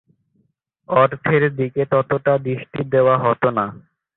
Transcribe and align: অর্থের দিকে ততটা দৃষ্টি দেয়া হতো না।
অর্থের 0.89 1.43
দিকে 1.55 1.81
ততটা 1.91 2.33
দৃষ্টি 2.39 2.81
দেয়া 2.91 3.15
হতো 3.17 3.47
না। 3.51 3.65